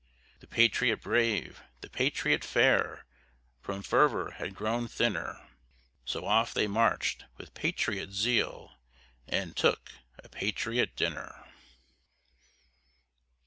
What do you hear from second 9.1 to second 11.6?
And took a patriot dinner.